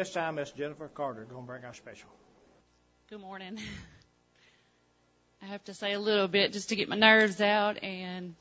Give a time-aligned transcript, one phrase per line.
[0.00, 2.08] this time, Miss Jennifer Carter going to bring our special.
[3.10, 3.58] Good morning.
[5.42, 8.34] I have to say a little bit just to get my nerves out and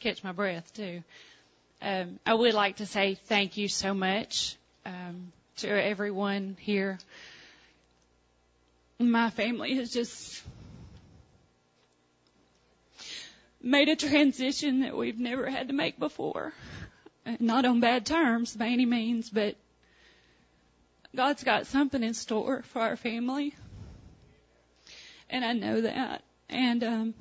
[0.00, 1.04] catch my breath too.
[1.80, 6.98] Um, I would like to say thank you so much um, to everyone here.
[8.98, 10.42] My family has just
[13.62, 16.52] made a transition that we've never had to make before.
[17.38, 19.54] Not on bad terms by any means, but
[21.14, 23.54] God's got something in store for our family.
[25.30, 26.22] And I know that.
[26.48, 27.14] And um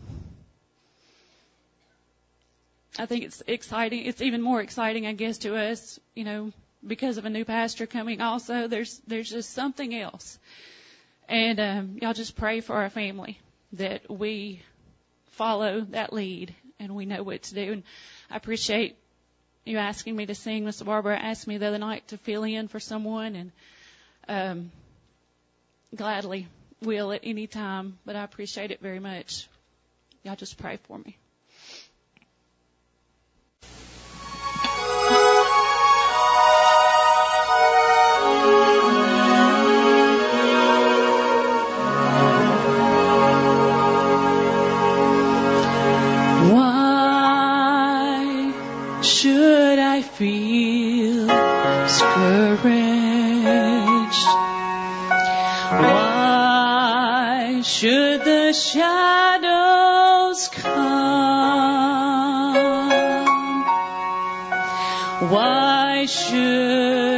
[2.97, 4.05] I think it's exciting.
[4.05, 6.53] It's even more exciting, I guess, to us, you know,
[6.85, 8.67] because of a new pastor coming also.
[8.67, 10.39] There's there's just something else.
[11.27, 13.39] And um y'all just pray for our family
[13.73, 14.61] that we
[15.31, 17.73] follow that lead and we know what to do.
[17.73, 17.83] And
[18.29, 18.97] I appreciate
[19.65, 20.65] you asking me to sing.
[20.65, 23.51] Miss Barbara asked me the other night to fill in for someone and
[24.27, 24.71] um
[25.95, 26.47] gladly
[26.81, 29.47] will at any time, but I appreciate it very much.
[30.23, 31.17] Y'all just pray for me.
[50.17, 52.05] Feel discouraged?
[55.83, 60.85] Why should the shadows come?
[65.29, 67.14] Why should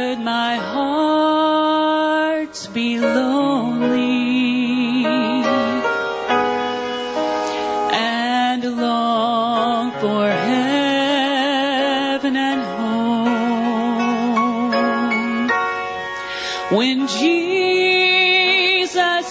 [16.70, 17.30] When Jesus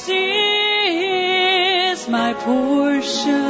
[0.09, 3.45] is my portion,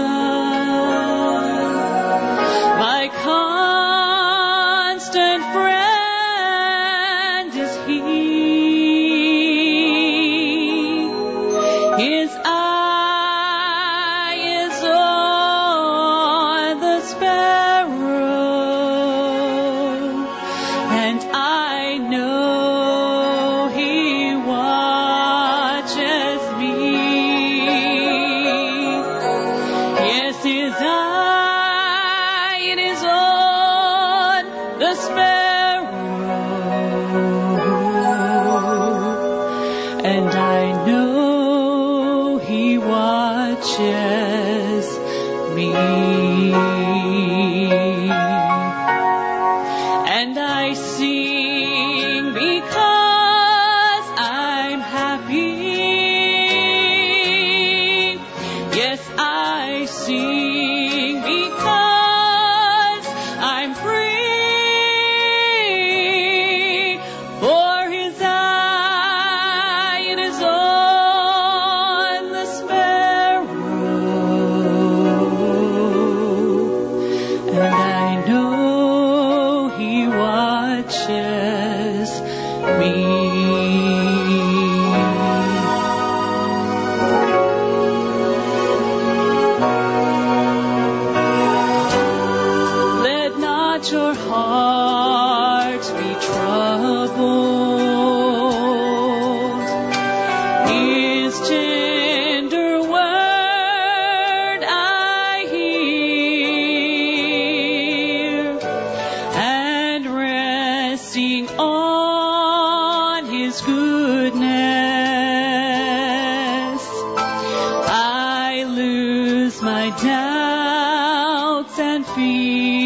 [119.90, 122.77] my doubts and fears.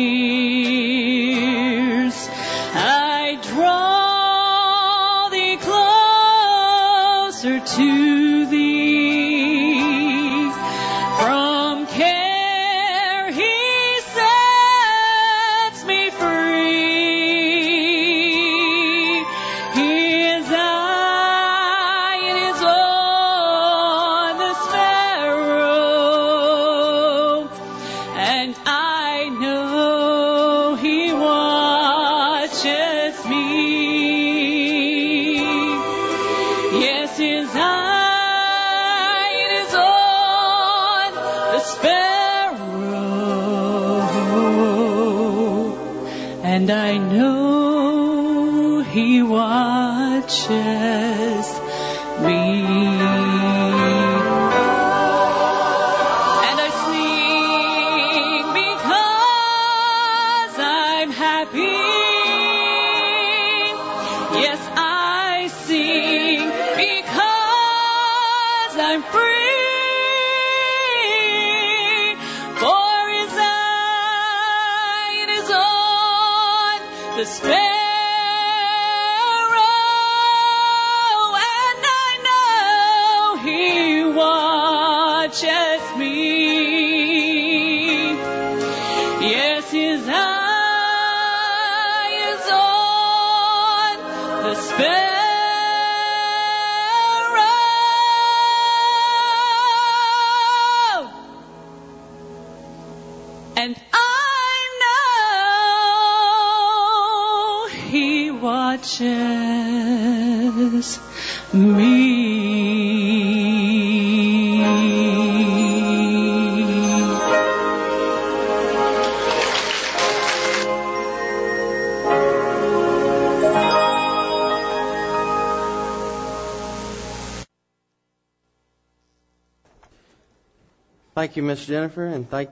[131.32, 132.50] Thank you, Miss Jennifer, and thank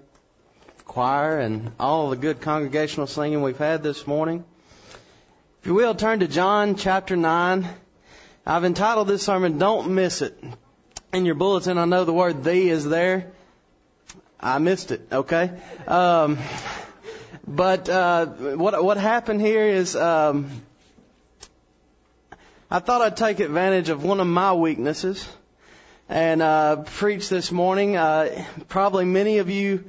[0.78, 4.46] the choir and all the good congregational singing we've had this morning.
[5.60, 7.68] If you will, turn to John chapter 9.
[8.46, 10.42] I've entitled this sermon, Don't Miss It.
[11.12, 13.34] In your bulletin, I know the word thee is there.
[14.40, 15.52] I missed it, okay?
[15.86, 16.38] Um,
[17.46, 20.50] but uh, what, what happened here is um,
[22.72, 25.28] I thought I'd take advantage of one of my weaknesses
[26.10, 27.96] and uh, preach this morning.
[27.96, 29.86] Uh, probably many of you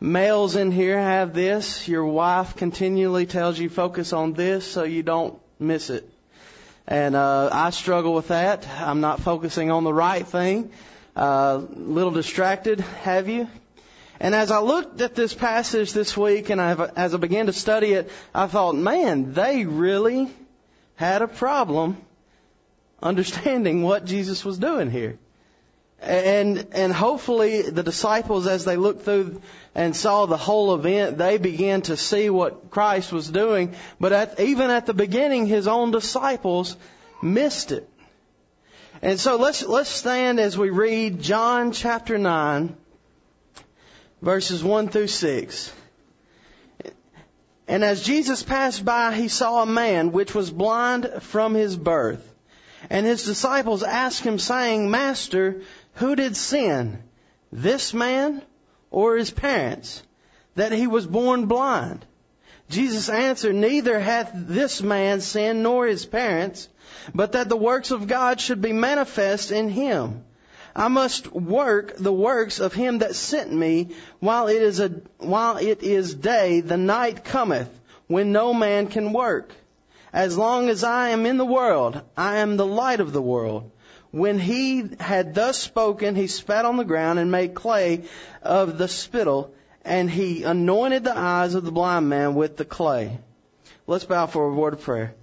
[0.00, 1.86] males in here have this.
[1.86, 6.10] Your wife continually tells you focus on this so you don't miss it.
[6.88, 8.66] And uh, I struggle with that.
[8.68, 10.72] I'm not focusing on the right thing.
[11.14, 13.48] A uh, little distracted, have you?
[14.18, 17.52] And as I looked at this passage this week and I, as I began to
[17.52, 20.28] study it, I thought, man, they really
[20.96, 21.96] had a problem
[23.02, 25.16] understanding what Jesus was doing here.
[26.02, 29.42] And, and hopefully the disciples, as they looked through
[29.74, 33.74] and saw the whole event, they began to see what Christ was doing.
[33.98, 36.76] But at, even at the beginning, his own disciples
[37.22, 37.88] missed it.
[39.02, 42.76] And so let's, let's stand as we read John chapter 9,
[44.22, 45.72] verses 1 through 6.
[47.68, 52.26] And as Jesus passed by, he saw a man which was blind from his birth.
[52.88, 55.62] And his disciples asked him, saying, Master,
[55.94, 57.02] who did sin?
[57.52, 58.42] This man
[58.90, 60.02] or his parents?
[60.54, 62.04] That he was born blind?
[62.68, 66.68] Jesus answered, Neither hath this man sinned nor his parents,
[67.14, 70.24] but that the works of God should be manifest in him.
[70.74, 73.88] I must work the works of him that sent me
[74.20, 77.68] while it is a, while it is day, the night cometh
[78.06, 79.52] when no man can work.
[80.12, 83.70] As long as I am in the world, I am the light of the world.
[84.12, 88.04] When he had thus spoken, he spat on the ground and made clay
[88.42, 93.18] of the spittle, and he anointed the eyes of the blind man with the clay.
[93.86, 95.14] Let's bow for a word of prayer.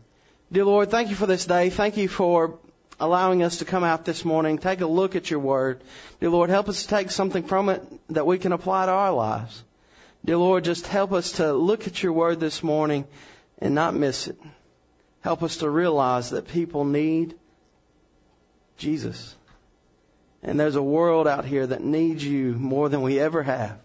[0.51, 1.70] Dear Lord, thank you for this day.
[1.70, 2.60] Thank you for
[3.00, 5.82] allowing us to come out this morning, take a look at your word.
[6.20, 9.12] Dear Lord, help us to take something from it that we can apply to our
[9.12, 9.63] lives.
[10.25, 13.06] Dear Lord, just help us to look at your word this morning
[13.60, 14.39] and not miss it.
[15.22, 17.36] Help us to realize that people need
[18.77, 19.36] Jesus.
[20.43, 23.79] And there's a world out here that needs you more than we ever have.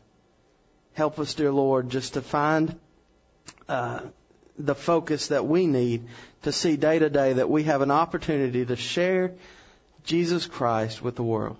[0.95, 2.79] Help us, dear Lord, just to find
[3.69, 4.01] uh,
[4.59, 6.07] the focus that we need
[6.43, 9.33] to see day to day that we have an opportunity to share
[10.05, 11.57] Jesus Christ with the world.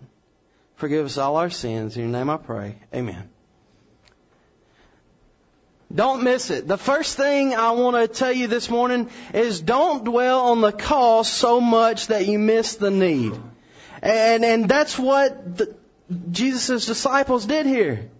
[0.77, 1.97] Forgive us all our sins.
[1.97, 2.77] In your name I pray.
[2.95, 3.32] Amen.
[5.95, 6.67] Don't miss it.
[6.67, 10.73] The first thing I want to tell you this morning is don't dwell on the
[10.73, 13.35] cost so much that you miss the need.
[14.01, 15.77] And, and that's what the,
[16.31, 18.11] Jesus' disciples did here.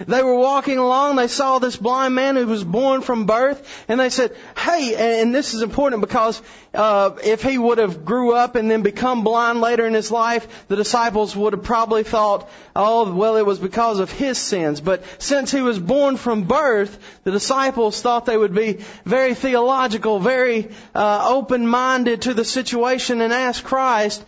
[0.00, 4.00] They were walking along, they saw this blind man who was born from birth, and
[4.00, 6.40] they said, hey, and this is important because
[6.74, 10.66] uh, if he would have grew up and then become blind later in his life,
[10.68, 14.80] the disciples would have probably thought, oh, well, it was because of his sins.
[14.80, 20.18] But since he was born from birth, the disciples thought they would be very theological,
[20.18, 24.24] very uh, open-minded to the situation and ask Christ,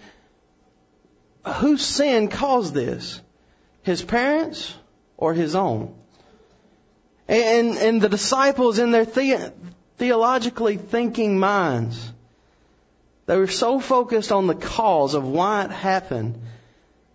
[1.56, 3.21] whose sin caused this?
[3.83, 4.75] His parents?
[5.25, 5.95] Or his own.
[7.26, 9.54] And, and the disciples in their the,
[9.97, 12.12] theologically thinking minds,
[13.25, 16.43] they were so focused on the cause of why it happened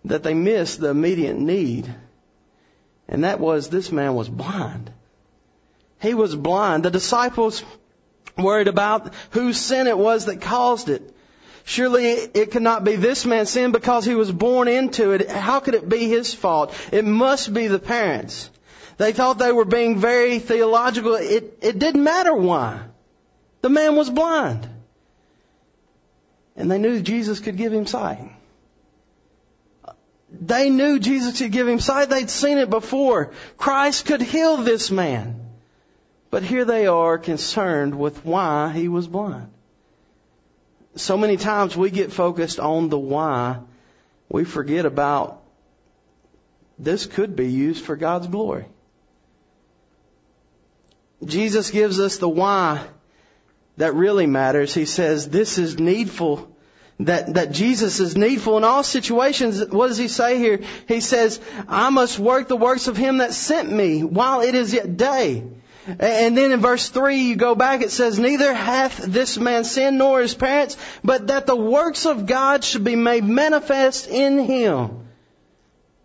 [0.04, 1.94] that they missed the immediate need.
[3.06, 4.90] And that was this man was blind.
[6.02, 6.84] He was blind.
[6.84, 7.62] The disciples
[8.36, 11.14] worried about whose sin it was that caused it.
[11.64, 15.30] Surely it cannot be this man's sin because he was born into it.
[15.30, 16.74] How could it be his fault?
[16.92, 18.50] It must be the parents.
[18.96, 21.14] They thought they were being very theological.
[21.14, 22.82] It, it didn't matter why.
[23.62, 24.68] The man was blind.
[26.56, 28.32] And they knew Jesus could give him sight.
[30.32, 32.08] They knew Jesus could give him sight.
[32.08, 33.32] They'd seen it before.
[33.56, 35.40] Christ could heal this man.
[36.30, 39.50] But here they are concerned with why he was blind
[41.00, 43.60] so many times we get focused on the why.
[44.28, 45.42] We forget about
[46.78, 48.66] this could be used for God's glory.
[51.24, 52.86] Jesus gives us the why
[53.76, 54.72] that really matters.
[54.72, 56.50] He says this is needful
[57.00, 59.64] that, that Jesus is needful in all situations.
[59.66, 60.60] What does he say here?
[60.86, 64.72] He says, I must work the works of him that sent me while it is
[64.72, 65.44] yet day.
[65.86, 69.98] And then in verse 3, you go back, it says, Neither hath this man sinned
[69.98, 75.08] nor his parents, but that the works of God should be made manifest in him.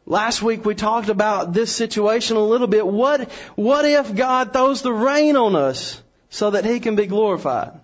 [0.05, 2.86] Last week we talked about this situation a little bit.
[2.86, 7.79] What, what if God throws the rain on us so that he can be glorified?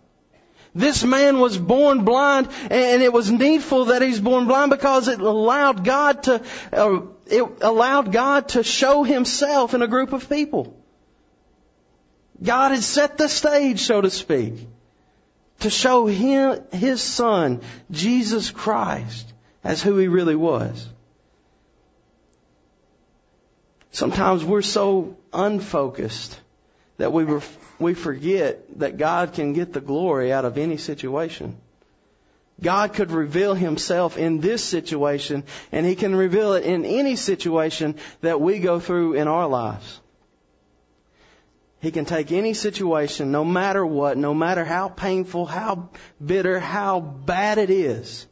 [0.74, 5.20] This man was born blind, and it was needful that he's born blind because it
[5.20, 10.81] allowed God to, uh, it allowed God to show himself in a group of people.
[12.44, 14.68] God had set the stage, so to speak,
[15.60, 19.32] to show him, his son, Jesus Christ,
[19.64, 20.88] as who he really was.
[23.92, 26.40] Sometimes we're so unfocused
[26.98, 27.26] that we
[27.82, 31.58] we forget that God can get the glory out of any situation.
[32.62, 37.96] God could reveal himself in this situation and he can reveal it in any situation
[38.22, 40.00] that we go through in our lives.
[41.82, 45.90] He can take any situation, no matter what, no matter how painful, how
[46.24, 48.28] bitter, how bad it is,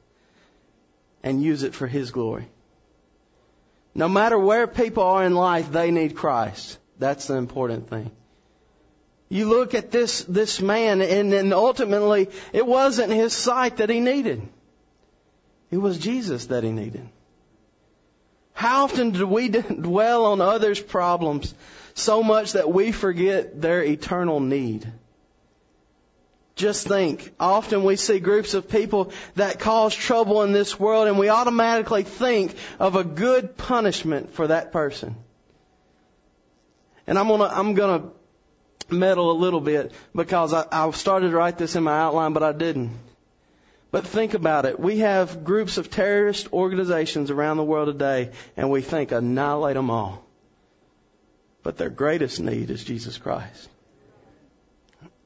[1.23, 2.47] and use it for His glory.
[3.95, 6.77] No matter where people are in life, they need Christ.
[6.99, 8.11] That's the important thing.
[9.29, 13.99] You look at this, this man and, and ultimately it wasn't his sight that he
[13.99, 14.41] needed.
[15.69, 17.07] It was Jesus that he needed.
[18.53, 19.47] How often do we
[19.81, 21.53] dwell on others' problems
[21.99, 24.91] so much that we forget their eternal need?
[26.55, 31.17] Just think, often we see groups of people that cause trouble in this world and
[31.17, 35.15] we automatically think of a good punishment for that person.
[37.07, 38.09] And I'm gonna, I'm gonna
[38.89, 42.43] meddle a little bit because I, I started to write this in my outline, but
[42.43, 42.91] I didn't.
[43.91, 44.79] But think about it.
[44.79, 49.89] We have groups of terrorist organizations around the world today, and we think annihilate them
[49.89, 50.28] all.
[51.69, 53.69] But their greatest need is Jesus Christ.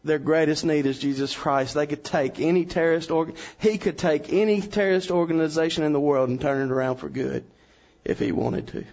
[0.04, 1.74] Their greatest need is Jesus Christ.
[1.74, 6.28] They could take any terrorist org- he could take any terrorist organization in the world
[6.28, 7.46] and turn it around for good
[8.04, 8.84] if he wanted to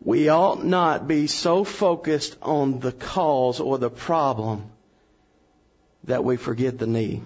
[0.00, 4.64] we ought not be so focused on the cause or the problem
[6.04, 7.22] that we forget the need.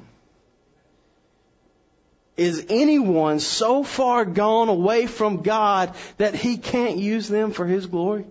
[2.39, 7.87] Is anyone so far gone away from God that he can't use them for his
[7.87, 8.27] glory?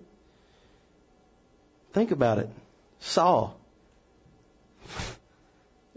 [1.92, 2.48] Think about it.
[3.00, 3.54] Saul.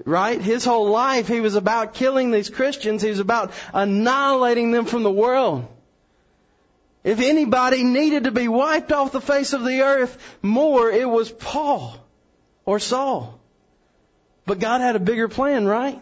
[0.04, 0.42] Right?
[0.42, 3.02] His whole life he was about killing these Christians.
[3.02, 5.66] He was about annihilating them from the world.
[7.06, 11.32] If anybody needed to be wiped off the face of the earth more, it was
[11.32, 11.96] Paul
[12.66, 13.40] or Saul.
[14.46, 16.02] But God had a bigger plan, right?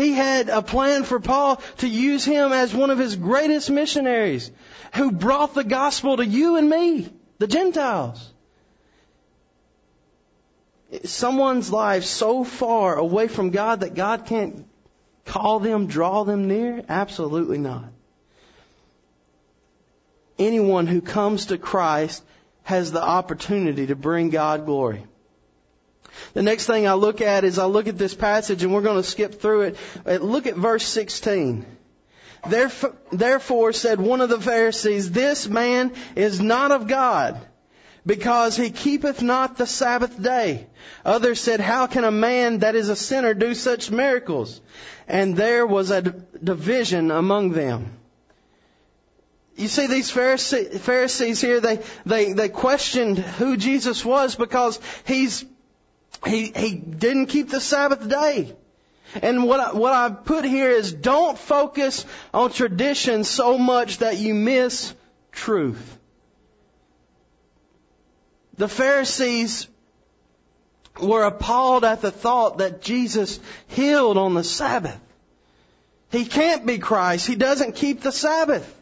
[0.00, 4.50] He had a plan for Paul to use him as one of his greatest missionaries
[4.94, 7.08] who brought the gospel to you and me,
[7.38, 8.32] the Gentiles.
[11.04, 14.66] Someone's life so far away from God that God can't
[15.24, 16.82] call them, draw them near?
[16.88, 17.84] Absolutely not
[20.40, 22.24] anyone who comes to Christ
[22.62, 25.04] has the opportunity to bring God glory.
[26.34, 29.02] The next thing I look at is I look at this passage and we're going
[29.02, 29.76] to skip through it.
[30.06, 31.64] Uh, look at verse 16.
[32.48, 37.40] Therefore, therefore said one of the Pharisees, this man is not of God
[38.06, 40.66] because he keepeth not the Sabbath day.
[41.04, 44.60] Others said, how can a man that is a sinner do such miracles?
[45.06, 47.96] And there was a division among them.
[49.56, 55.44] You see these Pharisees here, they, they, they questioned who Jesus was because he's,
[56.26, 58.54] he, he didn't keep the Sabbath day.
[59.22, 64.18] And what I, what I put here is don't focus on tradition so much that
[64.18, 64.94] you miss
[65.32, 65.98] truth.
[68.56, 69.66] The Pharisees
[71.00, 75.00] were appalled at the thought that Jesus healed on the Sabbath.
[76.10, 77.26] He can't be Christ.
[77.26, 78.79] He doesn't keep the Sabbath.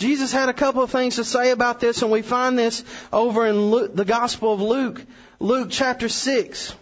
[0.00, 2.82] Jesus had a couple of things to say about this, and we find this
[3.12, 5.04] over in Luke, the Gospel of Luke,
[5.38, 6.74] Luke chapter 6.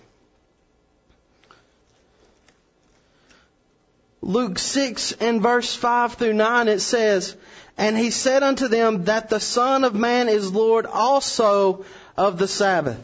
[4.22, 7.34] Luke 6 and verse 5 through 9 it says,
[7.76, 11.84] And he said unto them that the Son of Man is Lord also
[12.16, 13.02] of the Sabbath.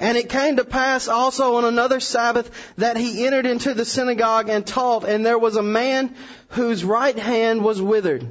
[0.00, 4.48] And it came to pass also on another Sabbath that he entered into the synagogue
[4.48, 6.16] and taught, and there was a man
[6.48, 8.26] whose right hand was withered.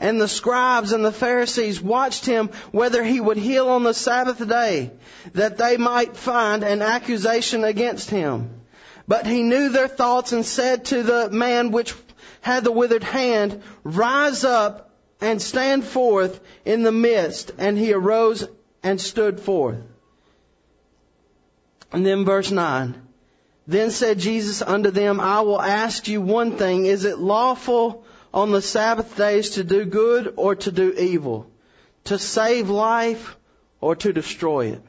[0.00, 4.46] And the scribes and the Pharisees watched him whether he would heal on the Sabbath
[4.48, 4.90] day,
[5.34, 8.62] that they might find an accusation against him.
[9.06, 11.94] But he knew their thoughts and said to the man which
[12.40, 17.52] had the withered hand, Rise up and stand forth in the midst.
[17.58, 18.48] And he arose
[18.82, 19.82] and stood forth.
[21.92, 23.02] And then verse 9.
[23.66, 26.86] Then said Jesus unto them, I will ask you one thing.
[26.86, 31.50] Is it lawful on the Sabbath days to do good or to do evil?
[32.04, 33.36] To save life
[33.80, 34.82] or to destroy it?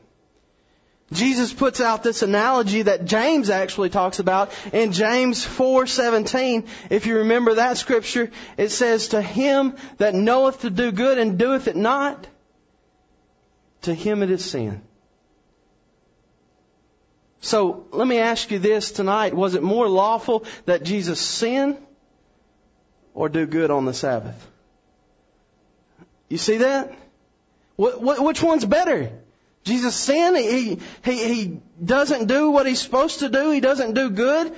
[1.12, 6.64] Jesus puts out this analogy that James actually talks about in James 4:17.
[6.90, 11.38] If you remember that scripture, it says, "To him that knoweth to do good and
[11.38, 12.28] doeth it not,
[13.82, 14.82] to him it is sin."
[17.42, 19.34] So let me ask you this tonight.
[19.34, 21.78] Was it more lawful that Jesus sin
[23.14, 24.48] or do good on the Sabbath?
[26.30, 26.94] You see that?
[27.78, 29.12] which one's better?
[29.64, 34.10] Jesus sin, he, he, he doesn't do what he's supposed to do, he doesn't do
[34.10, 34.54] good,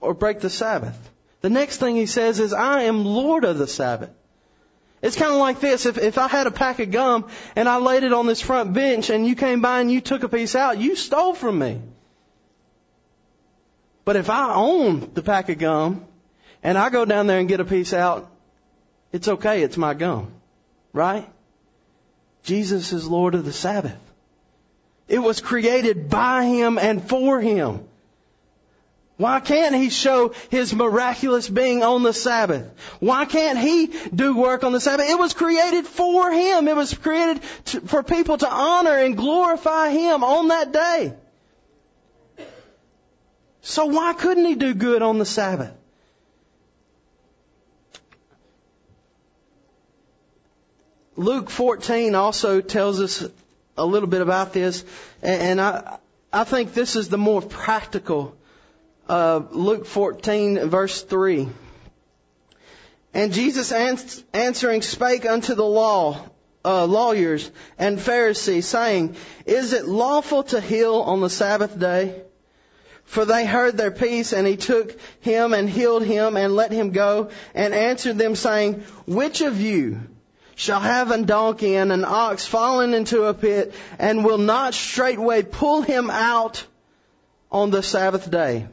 [0.00, 0.98] or break the Sabbath.
[1.40, 4.10] The next thing he says is, I am Lord of the Sabbath.
[5.02, 5.84] It's kind of like this.
[5.84, 8.72] If, if I had a pack of gum and I laid it on this front
[8.72, 11.80] bench and you came by and you took a piece out, you stole from me.
[14.04, 16.06] But if I own the pack of gum
[16.62, 18.30] and I go down there and get a piece out,
[19.12, 19.62] it's okay.
[19.62, 20.32] It's my gum.
[20.92, 21.28] Right?
[22.42, 23.98] Jesus is Lord of the Sabbath.
[25.08, 27.86] It was created by Him and for Him.
[29.22, 32.66] Why can't he show his miraculous being on the Sabbath?
[32.98, 35.08] Why can't he do work on the Sabbath?
[35.08, 36.66] It was created for him.
[36.66, 41.12] It was created to, for people to honor and glorify him on that day.
[43.60, 45.72] So why couldn't he do good on the Sabbath?
[51.16, 53.26] Luke 14 also tells us
[53.76, 54.84] a little bit about this,
[55.22, 55.98] and I,
[56.32, 58.34] I think this is the more practical
[59.08, 61.48] uh, Luke 14, verse 3.
[63.12, 66.24] And Jesus ans- answering spake unto the law,
[66.64, 72.22] uh, lawyers and Pharisees, saying, Is it lawful to heal on the Sabbath day?
[73.04, 76.92] For they heard their peace, and he took him and healed him and let him
[76.92, 80.00] go, and answered them, saying, Which of you
[80.54, 85.42] shall have a donkey and an ox fallen into a pit, and will not straightway
[85.42, 86.64] pull him out
[87.50, 88.66] on the Sabbath day?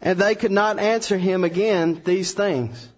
[0.00, 2.88] And they could not answer him again these things.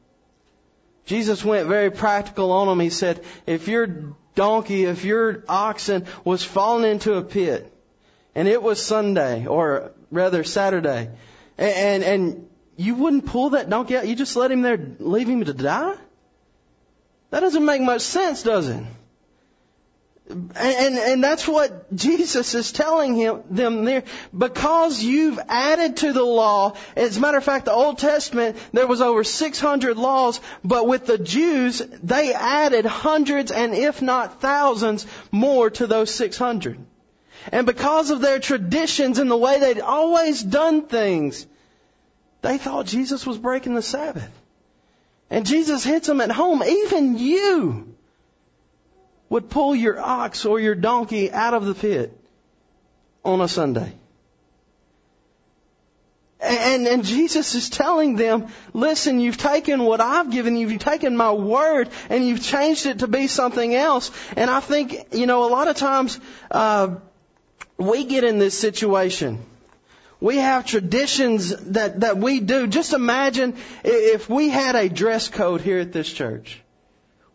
[1.06, 2.80] Jesus went very practical on them.
[2.80, 7.72] He said, if your donkey, if your oxen was fallen into a pit,
[8.34, 11.10] and it was Sunday, or rather Saturday,
[11.56, 15.44] and, and you wouldn't pull that donkey out, you just let him there, leave him
[15.44, 15.94] to die?
[17.30, 18.82] That doesn't make much sense, does it?
[20.30, 24.04] And, and, and that's what Jesus is telling him, them there.
[24.36, 28.86] Because you've added to the law, as a matter of fact, the Old Testament, there
[28.86, 35.06] was over 600 laws, but with the Jews, they added hundreds and if not thousands
[35.30, 36.78] more to those 600.
[37.50, 41.46] And because of their traditions and the way they'd always done things,
[42.42, 44.30] they thought Jesus was breaking the Sabbath.
[45.30, 46.62] And Jesus hits them at home.
[46.62, 47.94] Even you
[49.28, 52.18] would pull your ox or your donkey out of the pit
[53.24, 53.92] on a Sunday.
[56.40, 61.16] And, and Jesus is telling them, listen, you've taken what I've given you, you've taken
[61.16, 64.12] my word, and you've changed it to be something else.
[64.36, 66.96] And I think, you know, a lot of times, uh,
[67.76, 69.44] we get in this situation.
[70.20, 72.66] We have traditions that, that we do.
[72.66, 76.61] Just imagine if we had a dress code here at this church.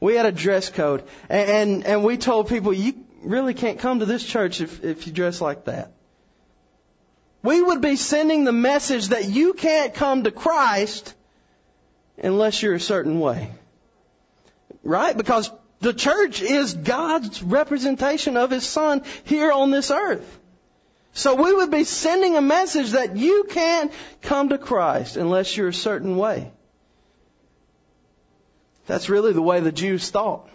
[0.02, 2.93] We had a dress code, and, and, and we told people, you
[3.24, 5.93] really can't come to this church if, if you dress like that.
[7.41, 11.13] We would be sending the message that you can't come to Christ
[12.17, 13.52] unless you're a certain way.
[14.84, 15.15] Right?
[15.15, 20.39] Because the church is God's representation of His Son here on this earth.
[21.13, 25.67] So we would be sending a message that you can't come to Christ unless you're
[25.67, 26.52] a certain way.
[28.88, 30.49] That's really the way the Jews thought.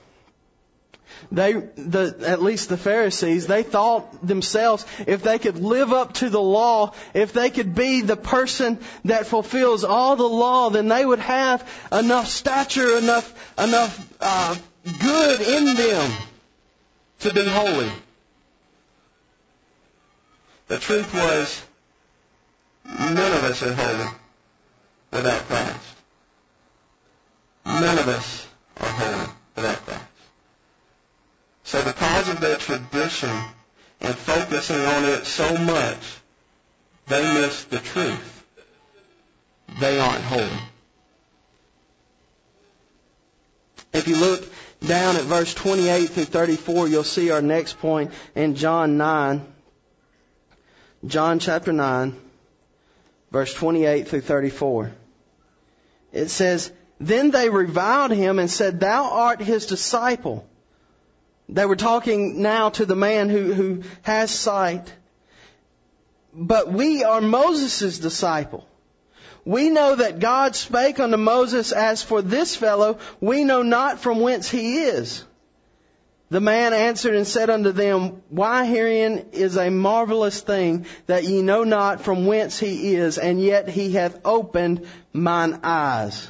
[1.32, 6.28] They, the, at least the Pharisees, they thought themselves if they could live up to
[6.28, 11.04] the law, if they could be the person that fulfills all the law, then they
[11.04, 14.56] would have enough stature, enough, enough uh,
[15.00, 16.12] good in them
[17.20, 17.90] to be holy.
[20.68, 21.62] The truth was,
[22.84, 24.10] none of us are holy
[25.10, 25.80] without Christ.
[27.64, 28.46] none of us
[28.80, 30.02] are holy without Christ.
[31.64, 33.30] So because of their tradition
[34.00, 36.18] and focusing on it so much,
[37.06, 38.44] they miss the truth.
[39.80, 40.62] They aren't holy.
[43.94, 44.44] If you look
[44.86, 49.46] down at verse 28 through 34, you'll see our next point in John 9.
[51.06, 52.16] John chapter 9,
[53.30, 54.92] verse 28 through 34.
[56.12, 60.44] It says, Then they reviled him and said, Thou art his disciple.
[61.48, 64.92] They were talking now to the man who, who has sight.
[66.34, 68.66] But we are Moses' disciple.
[69.44, 74.20] We know that God spake unto Moses, As for this fellow, we know not from
[74.20, 75.24] whence he is.
[76.30, 81.40] The man answered and said unto them, Why herein is a marvelous thing that ye
[81.40, 86.28] know not from whence he is, and yet he hath opened mine eyes.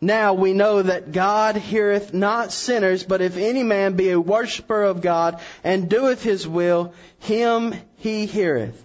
[0.00, 4.84] Now we know that God heareth not sinners, but if any man be a worshipper
[4.84, 8.84] of God and doeth his will, him he heareth.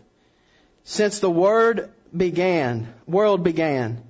[0.83, 4.03] Since the word began, world began,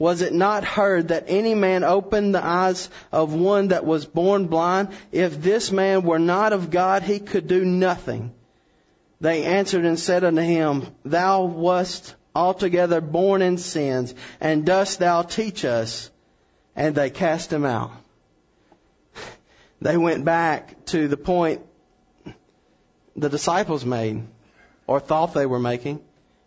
[0.00, 4.46] was it not heard that any man opened the eyes of one that was born
[4.46, 4.88] blind?
[5.12, 8.32] If this man were not of God, he could do nothing.
[9.20, 15.20] They answered and said unto him, Thou wast altogether born in sins, and dost thou
[15.20, 16.10] teach us?
[16.74, 17.90] And they cast him out.
[19.82, 21.60] They went back to the point
[23.16, 24.22] the disciples made,
[24.86, 26.00] or thought they were making.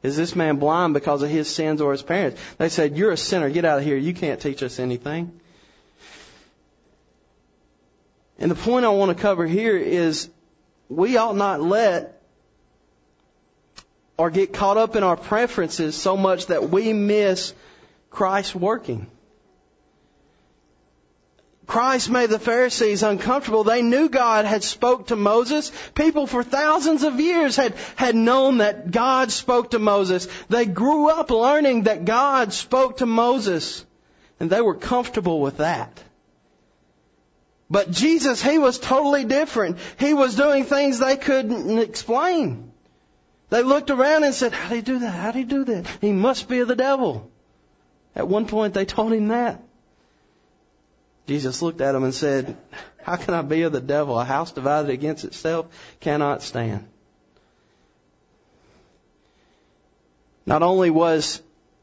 [0.03, 2.39] Is this man blind because of his sins or his parents?
[2.57, 3.49] They said, You're a sinner.
[3.49, 3.95] Get out of here.
[3.95, 5.39] You can't teach us anything.
[8.37, 10.29] And the point I want to cover here is
[10.89, 12.21] we ought not let
[14.17, 17.53] or get caught up in our preferences so much that we miss
[18.09, 19.07] Christ working.
[21.65, 23.63] Christ made the Pharisees uncomfortable.
[23.63, 25.71] They knew God had spoke to Moses.
[25.95, 30.27] People for thousands of years had, had known that God spoke to Moses.
[30.49, 33.85] They grew up learning that God spoke to Moses.
[34.39, 36.03] And they were comfortable with that.
[37.69, 39.77] But Jesus, He was totally different.
[39.97, 42.73] He was doing things they couldn't explain.
[43.49, 45.11] They looked around and said, how did he do that?
[45.11, 45.87] How did he do that?
[46.01, 47.31] He must be the devil.
[48.15, 49.62] At one point they told him that.
[51.27, 52.57] Jesus looked at him and said,
[53.01, 54.19] How can I be of the devil?
[54.19, 55.67] A house divided against itself
[55.99, 56.87] cannot stand.
[60.45, 61.41] Not only was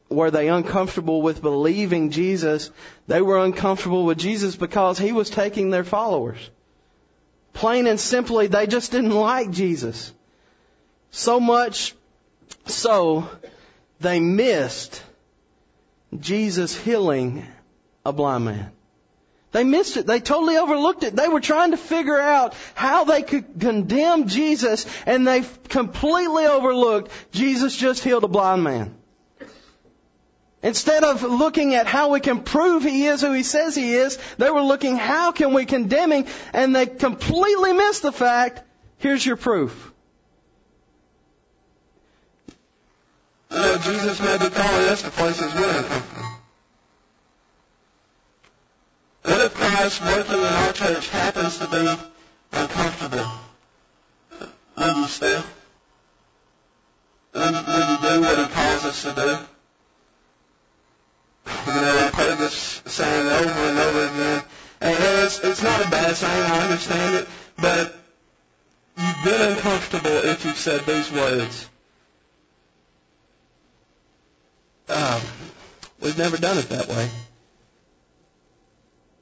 [0.09, 2.69] were they uncomfortable with believing Jesus,
[3.07, 6.49] they were uncomfortable with Jesus because he was taking their followers.
[7.53, 10.13] Plain and simply, they just didn't like Jesus.
[11.11, 11.95] So much
[12.65, 13.29] so,
[13.99, 15.01] they missed
[16.17, 17.45] Jesus healing
[18.05, 18.71] a blind man.
[19.51, 20.07] They missed it.
[20.07, 21.15] They totally overlooked it.
[21.15, 27.11] They were trying to figure out how they could condemn Jesus and they completely overlooked
[27.31, 28.95] Jesus just healed a blind man.
[30.63, 34.17] Instead of looking at how we can prove he is who he says he is,
[34.37, 38.61] they were looking how can we condemn him and they completely missed the fact,
[38.99, 39.91] here's your proof.
[43.51, 46.30] You Jesus may be calling us to places we're
[49.23, 51.97] What if Christ working in our church happens to be
[52.53, 53.31] uncomfortable?
[54.77, 55.43] Will you still?
[57.33, 59.37] Will, you do what he calls us to do?
[61.67, 64.43] You know, I've heard this saying over and over again.
[64.81, 67.93] And it's, it's not a bad saying, I understand it, but
[68.97, 71.69] you've been uncomfortable if you've said these words.
[74.89, 75.21] Um,
[76.01, 77.09] we've never done it that way.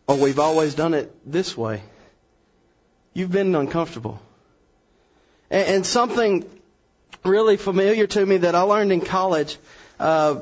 [0.09, 1.83] Or we've always done it this way.
[3.13, 4.19] You've been uncomfortable.
[5.51, 6.49] And, and something
[7.23, 9.59] really familiar to me that I learned in college,
[9.99, 10.39] uh,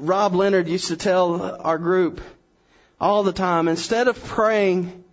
[0.00, 2.20] Rob Leonard used to tell our group
[3.00, 5.04] all the time, instead of praying,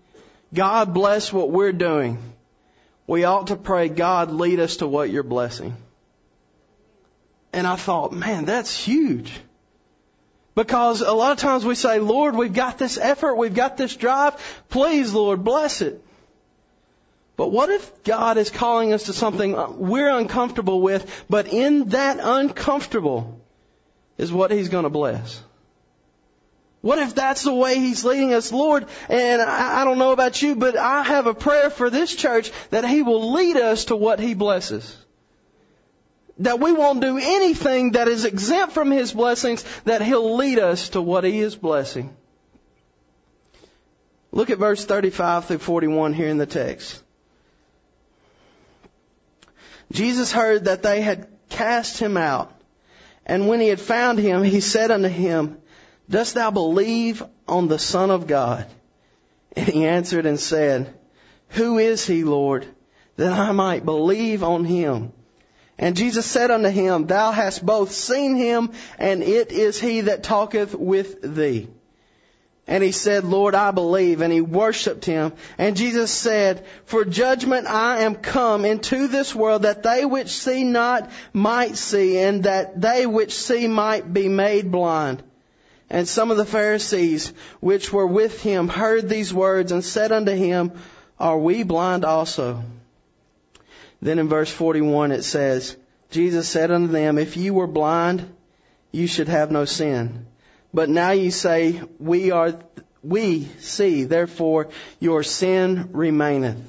[0.51, 2.17] God bless what we're doing,
[3.05, 5.75] we ought to pray, God lead us to what you're blessing.
[7.53, 9.31] And I thought, man, that's huge.
[10.59, 13.95] Because a lot of times we say, Lord, we've got this effort, we've got this
[13.95, 14.35] drive,
[14.67, 16.03] please, Lord, bless it.
[17.37, 22.19] But what if God is calling us to something we're uncomfortable with, but in that
[22.21, 23.39] uncomfortable
[24.17, 25.41] is what He's going to bless?
[26.81, 28.85] What if that's the way He's leading us, Lord?
[29.07, 32.83] And I, don't know about you, but I have a prayer for this church that
[32.83, 34.93] He will lead us to what He blesses
[36.39, 40.89] that we won't do anything that is exempt from His blessings, that He'll lead us
[40.89, 42.15] to what He is blessing.
[44.31, 47.01] Look at verse 35 through 41 here in the text.
[49.91, 52.53] Jesus heard that they had cast him out.
[53.25, 55.57] And when he had found him, he said unto him,
[56.09, 58.67] Dost thou believe on the Son of God?
[59.55, 60.93] And he answered and said,
[61.49, 62.67] Who is he, Lord,
[63.17, 65.11] that I might believe on him?
[65.79, 70.23] And Jesus said unto him, Thou hast both seen him, and it is he that
[70.23, 71.69] talketh with thee.
[72.67, 74.19] And he said, Lord, I believe.
[74.21, 75.31] And he worshiped him.
[75.57, 80.65] And Jesus said, For judgment I am come into this world that they which see
[80.65, 85.23] not might see and that they which see might be made blind.
[85.89, 90.33] And some of the Pharisees which were with him heard these words and said unto
[90.33, 90.73] him,
[91.17, 92.63] Are we blind also?
[94.01, 95.75] Then in verse 41 it says,
[96.09, 98.33] Jesus said unto them, If you were blind,
[98.91, 100.25] you should have no sin.
[100.73, 102.59] But now you say, we are,
[103.03, 106.61] we see, therefore your sin remaineth.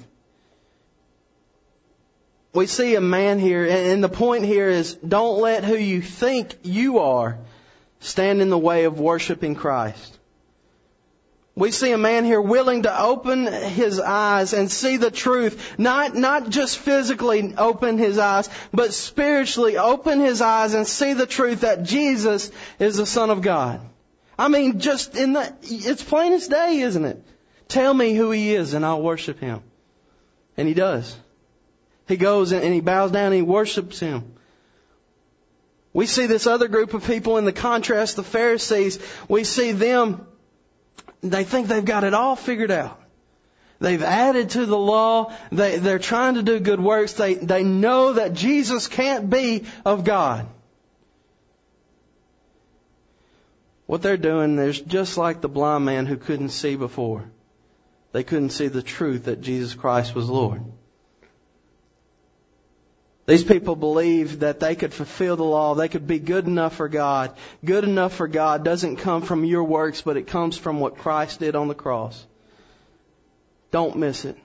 [2.52, 6.56] We see a man here, and the point here is don't let who you think
[6.62, 7.38] you are
[8.00, 10.18] stand in the way of worshiping Christ.
[11.56, 15.78] We see a man here willing to open his eyes and see the truth.
[15.78, 21.26] Not, not just physically open his eyes, but spiritually open his eyes and see the
[21.26, 23.80] truth that Jesus is the Son of God.
[24.38, 27.22] I mean, just in the, it's plain as day, isn't it?
[27.68, 29.62] Tell me who he is and I'll worship him.
[30.56, 31.14] And he does.
[32.08, 34.32] He goes and he bows down and he worships him.
[35.92, 38.98] We see this other group of people in the contrast, the Pharisees.
[39.28, 40.26] We see them,
[41.22, 43.00] they think they've got it all figured out.
[43.78, 45.32] They've added to the law.
[45.50, 47.14] They, they're trying to do good works.
[47.14, 50.46] They, they know that Jesus can't be of God.
[53.86, 57.24] What they're doing is just like the blind man who couldn't see before.
[58.12, 60.62] They couldn't see the truth that Jesus Christ was Lord.
[63.26, 66.88] These people believe that they could fulfill the law, they could be good enough for
[66.88, 67.36] God.
[67.64, 71.40] Good enough for God doesn't come from your works, but it comes from what Christ
[71.40, 72.26] did on the cross.
[73.70, 74.36] Don't miss it.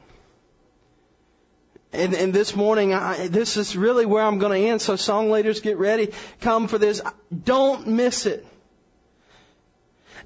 [1.95, 4.81] And, and this morning, I, this is really where I'm going to end.
[4.81, 6.11] So song leaders, get ready.
[6.41, 7.01] Come for this.
[7.43, 8.45] Don't miss it.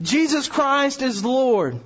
[0.01, 1.79] Jesus Christ is Lord.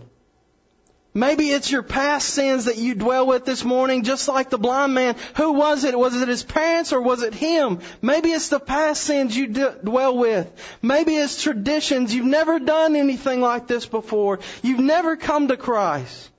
[1.15, 4.95] Maybe it's your past sins that you dwell with this morning, just like the blind
[4.95, 5.15] man.
[5.35, 5.97] Who was it?
[5.97, 7.81] Was it his parents or was it him?
[8.01, 10.51] Maybe it's the past sins you d- dwell with.
[10.81, 12.15] Maybe it's traditions.
[12.15, 14.39] You've never done anything like this before.
[14.63, 16.31] You've never come to Christ.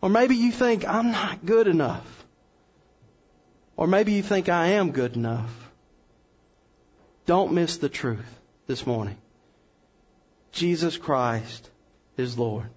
[0.00, 2.06] Or maybe you think, I'm not good enough.
[3.76, 5.50] Or maybe you think, I am good enough.
[7.26, 9.16] Don't miss the truth this morning.
[10.52, 11.68] Jesus Christ
[12.16, 12.70] is Lord.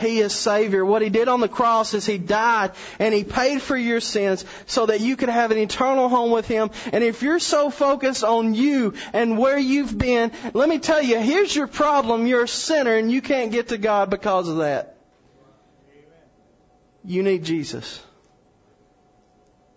[0.00, 0.84] He is Savior.
[0.84, 4.44] What He did on the cross is He died and He paid for your sins
[4.66, 6.70] so that you could have an eternal home with Him.
[6.92, 11.18] And if you're so focused on you and where you've been, let me tell you,
[11.18, 12.26] here's your problem.
[12.26, 14.96] You're a sinner and you can't get to God because of that.
[17.04, 18.02] You need Jesus.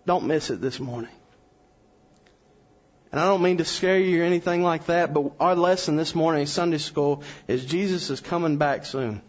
[0.06, 1.10] Don't miss it this morning.
[3.12, 6.14] And I don't mean to scare you or anything like that, but our lesson this
[6.14, 9.20] morning in Sunday school is Jesus is coming back soon.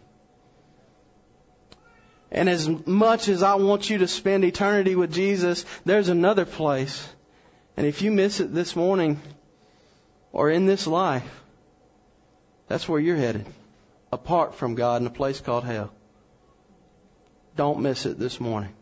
[2.34, 7.08] And as much as I want you to spend eternity with Jesus, there's another place.
[7.76, 9.20] And if you miss it this morning
[10.32, 11.42] or in this life,
[12.66, 13.46] that's where you're headed.
[14.12, 15.92] Apart from God in a place called hell.
[17.54, 18.74] Don't miss it this morning.